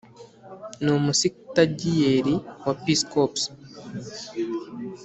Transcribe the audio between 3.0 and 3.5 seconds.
corps.